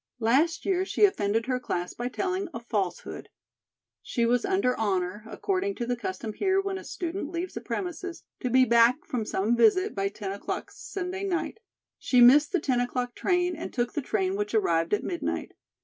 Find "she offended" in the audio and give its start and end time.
0.83-1.45